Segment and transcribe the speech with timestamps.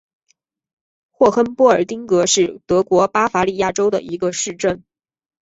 [1.11, 4.83] 霍亨波尔丁格是德国巴伐利亚州的一个市镇。